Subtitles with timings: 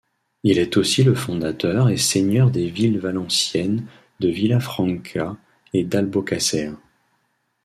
[0.41, 3.85] Il est aussi le fondateur et seigneur des villes valenciennes
[4.19, 5.37] de Vilafranca
[5.73, 6.71] et d'Albocàsser.